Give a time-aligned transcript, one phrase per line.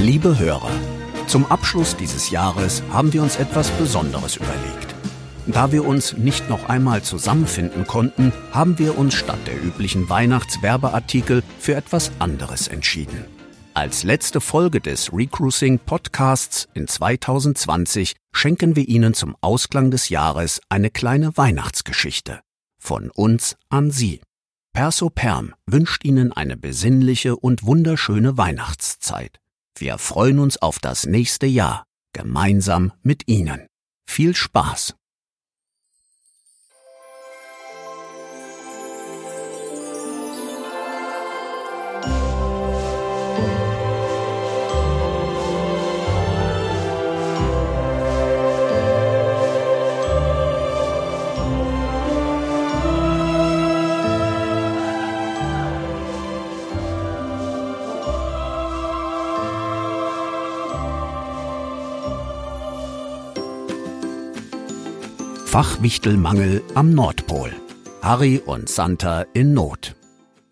[0.00, 0.70] Liebe Hörer,
[1.26, 4.94] zum Abschluss dieses Jahres haben wir uns etwas Besonderes überlegt.
[5.46, 11.42] Da wir uns nicht noch einmal zusammenfinden konnten, haben wir uns statt der üblichen Weihnachtswerbeartikel
[11.58, 13.26] für etwas anderes entschieden.
[13.74, 20.62] Als letzte Folge des Recruiting Podcasts in 2020 schenken wir Ihnen zum Ausklang des Jahres
[20.70, 22.40] eine kleine Weihnachtsgeschichte.
[22.78, 24.22] Von uns an Sie.
[24.72, 29.40] Perso Perm wünscht Ihnen eine besinnliche und wunderschöne Weihnachtszeit.
[29.76, 33.66] Wir freuen uns auf das nächste Jahr, gemeinsam mit Ihnen.
[34.08, 34.94] Viel Spaß!
[65.50, 67.50] Fachwichtelmangel am Nordpol.
[68.02, 69.96] Harry und Santa in Not.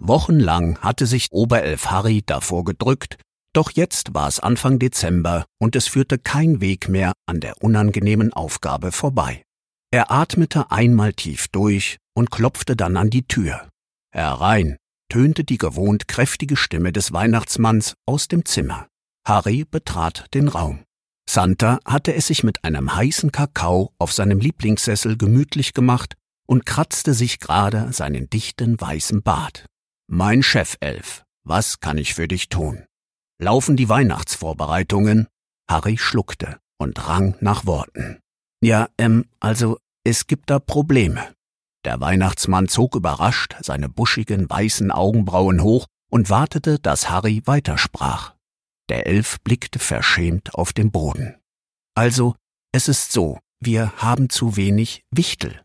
[0.00, 3.16] Wochenlang hatte sich Oberelf Harry davor gedrückt,
[3.52, 8.32] doch jetzt war es Anfang Dezember und es führte kein Weg mehr an der unangenehmen
[8.32, 9.44] Aufgabe vorbei.
[9.92, 13.68] Er atmete einmal tief durch und klopfte dann an die Tür.
[14.12, 14.76] Herein,
[15.08, 18.88] tönte die gewohnt kräftige Stimme des Weihnachtsmanns aus dem Zimmer.
[19.24, 20.80] Harry betrat den Raum.
[21.32, 26.16] Santa hatte es sich mit einem heißen Kakao auf seinem Lieblingssessel gemütlich gemacht
[26.48, 29.66] und kratzte sich gerade seinen dichten weißen Bart.
[30.08, 32.84] Mein Chefelf, was kann ich für dich tun?
[33.40, 35.28] Laufen die Weihnachtsvorbereitungen?
[35.70, 38.18] Harry schluckte und rang nach Worten.
[38.60, 41.32] Ja, ähm, also, es gibt da Probleme.
[41.84, 48.34] Der Weihnachtsmann zog überrascht seine buschigen weißen Augenbrauen hoch und wartete, dass Harry weitersprach.
[48.90, 51.36] Der Elf blickte verschämt auf den Boden.
[51.94, 52.34] Also,
[52.72, 55.62] es ist so, wir haben zu wenig Wichtel.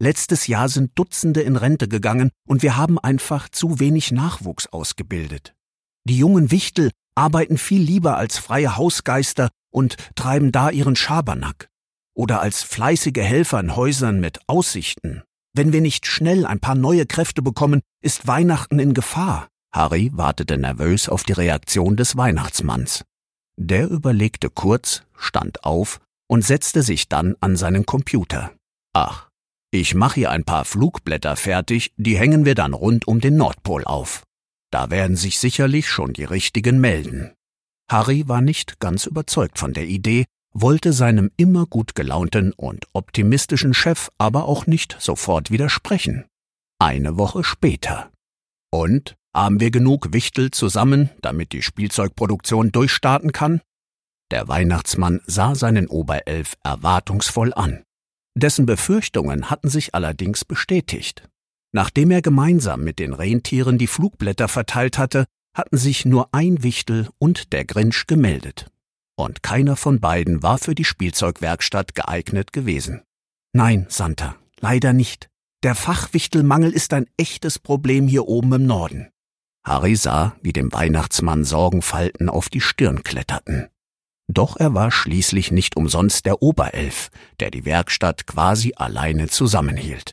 [0.00, 5.56] Letztes Jahr sind Dutzende in Rente gegangen und wir haben einfach zu wenig Nachwuchs ausgebildet.
[6.04, 11.68] Die jungen Wichtel arbeiten viel lieber als freie Hausgeister und treiben da ihren Schabernack.
[12.14, 15.24] Oder als fleißige Helfer in Häusern mit Aussichten.
[15.52, 19.48] Wenn wir nicht schnell ein paar neue Kräfte bekommen, ist Weihnachten in Gefahr.
[19.72, 23.04] Harry wartete nervös auf die Reaktion des Weihnachtsmanns.
[23.56, 28.52] Der überlegte kurz, stand auf und setzte sich dann an seinen Computer.
[28.94, 29.28] Ach,
[29.70, 33.84] ich mache hier ein paar Flugblätter fertig, die hängen wir dann rund um den Nordpol
[33.84, 34.22] auf.
[34.70, 37.32] Da werden sich sicherlich schon die richtigen melden.
[37.90, 43.74] Harry war nicht ganz überzeugt von der Idee, wollte seinem immer gut gelaunten und optimistischen
[43.74, 46.24] Chef aber auch nicht sofort widersprechen.
[46.78, 48.10] Eine Woche später.
[48.70, 53.60] Und haben wir genug Wichtel zusammen, damit die Spielzeugproduktion durchstarten kann?
[54.30, 57.82] Der Weihnachtsmann sah seinen Oberelf erwartungsvoll an.
[58.34, 61.28] Dessen Befürchtungen hatten sich allerdings bestätigt.
[61.72, 65.24] Nachdem er gemeinsam mit den Rentieren die Flugblätter verteilt hatte,
[65.54, 68.66] hatten sich nur ein Wichtel und der Grinch gemeldet.
[69.16, 73.02] Und keiner von beiden war für die Spielzeugwerkstatt geeignet gewesen.
[73.52, 75.28] Nein, Santa, leider nicht.
[75.64, 79.08] Der Fachwichtelmangel ist ein echtes Problem hier oben im Norden.
[79.68, 83.68] Harry sah, wie dem Weihnachtsmann Sorgenfalten auf die Stirn kletterten.
[84.26, 90.12] Doch er war schließlich nicht umsonst der Oberelf, der die Werkstatt quasi alleine zusammenhielt.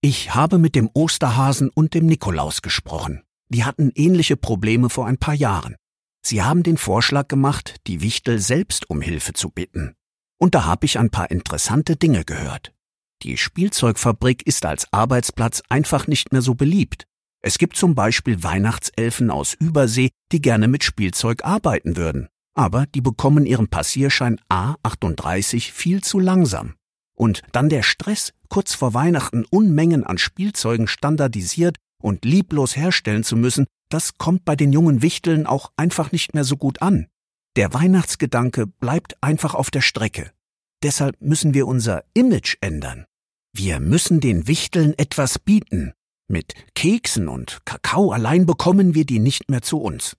[0.00, 3.22] Ich habe mit dem Osterhasen und dem Nikolaus gesprochen.
[3.48, 5.76] Die hatten ähnliche Probleme vor ein paar Jahren.
[6.24, 9.94] Sie haben den Vorschlag gemacht, die Wichtel selbst um Hilfe zu bitten.
[10.38, 12.72] Und da habe ich ein paar interessante Dinge gehört.
[13.22, 17.06] Die Spielzeugfabrik ist als Arbeitsplatz einfach nicht mehr so beliebt.
[17.46, 22.26] Es gibt zum Beispiel Weihnachtselfen aus Übersee, die gerne mit Spielzeug arbeiten würden.
[22.56, 26.74] Aber die bekommen ihren Passierschein A38 viel zu langsam.
[27.16, 33.36] Und dann der Stress, kurz vor Weihnachten Unmengen an Spielzeugen standardisiert und lieblos herstellen zu
[33.36, 37.06] müssen, das kommt bei den jungen Wichteln auch einfach nicht mehr so gut an.
[37.54, 40.32] Der Weihnachtsgedanke bleibt einfach auf der Strecke.
[40.82, 43.06] Deshalb müssen wir unser Image ändern.
[43.54, 45.92] Wir müssen den Wichteln etwas bieten,
[46.28, 50.16] mit Keksen und Kakao allein bekommen wir die nicht mehr zu uns.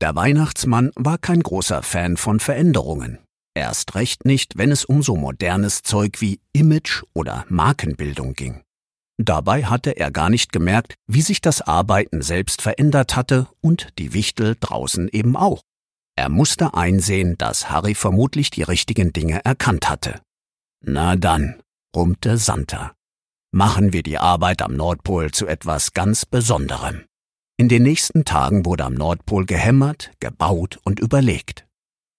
[0.00, 3.18] Der Weihnachtsmann war kein großer Fan von Veränderungen.
[3.54, 8.62] Erst recht nicht, wenn es um so modernes Zeug wie Image oder Markenbildung ging.
[9.16, 14.12] Dabei hatte er gar nicht gemerkt, wie sich das Arbeiten selbst verändert hatte und die
[14.12, 15.62] Wichtel draußen eben auch.
[16.16, 20.20] Er musste einsehen, dass Harry vermutlich die richtigen Dinge erkannt hatte.
[20.80, 21.60] Na dann,
[21.92, 22.94] brummte Santa
[23.54, 27.04] machen wir die Arbeit am Nordpol zu etwas ganz Besonderem.
[27.56, 31.64] In den nächsten Tagen wurde am Nordpol gehämmert, gebaut und überlegt.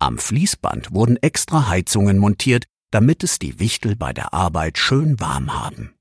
[0.00, 5.54] Am Fließband wurden extra Heizungen montiert, damit es die Wichtel bei der Arbeit schön warm
[5.54, 5.94] haben.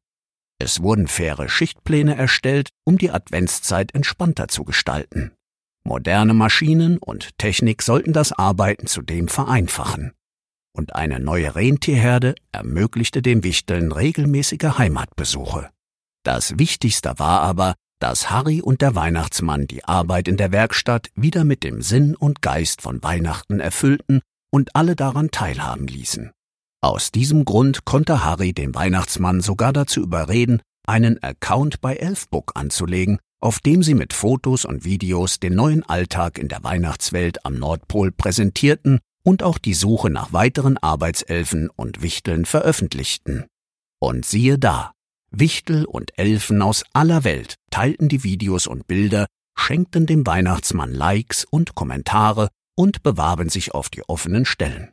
[0.57, 5.31] Es wurden faire Schichtpläne erstellt, um die Adventszeit entspannter zu gestalten.
[5.83, 10.11] Moderne Maschinen und Technik sollten das Arbeiten zudem vereinfachen.
[10.79, 15.69] Und eine neue Rentierherde ermöglichte den Wichteln regelmäßige Heimatbesuche.
[16.23, 21.43] Das Wichtigste war aber, dass Harry und der Weihnachtsmann die Arbeit in der Werkstatt wieder
[21.43, 24.21] mit dem Sinn und Geist von Weihnachten erfüllten
[24.53, 26.31] und alle daran teilhaben ließen.
[26.79, 33.19] Aus diesem Grund konnte Harry den Weihnachtsmann sogar dazu überreden, einen Account bei Elfbook anzulegen,
[33.41, 38.13] auf dem sie mit Fotos und Videos den neuen Alltag in der Weihnachtswelt am Nordpol
[38.13, 43.45] präsentierten und auch die Suche nach weiteren Arbeitselfen und Wichteln veröffentlichten.
[44.00, 44.94] Und siehe da,
[45.31, 51.45] Wichtel und Elfen aus aller Welt teilten die Videos und Bilder, schenkten dem Weihnachtsmann Likes
[51.45, 54.92] und Kommentare und bewarben sich auf die offenen Stellen.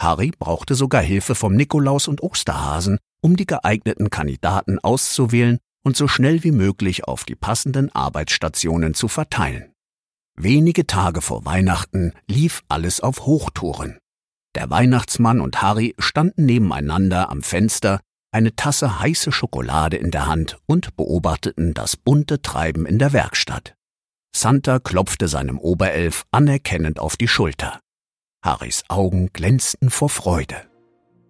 [0.00, 6.08] Harry brauchte sogar Hilfe vom Nikolaus und Osterhasen, um die geeigneten Kandidaten auszuwählen und so
[6.08, 9.73] schnell wie möglich auf die passenden Arbeitsstationen zu verteilen.
[10.36, 13.98] Wenige Tage vor Weihnachten lief alles auf Hochtouren.
[14.54, 18.00] Der Weihnachtsmann und Harry standen nebeneinander am Fenster,
[18.32, 23.74] eine Tasse heiße Schokolade in der Hand und beobachteten das bunte Treiben in der Werkstatt.
[24.34, 27.80] Santa klopfte seinem Oberelf anerkennend auf die Schulter.
[28.44, 30.56] Harrys Augen glänzten vor Freude.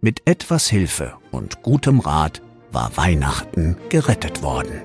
[0.01, 2.41] Mit etwas Hilfe und gutem Rat
[2.73, 4.83] war Weihnachten gerettet worden.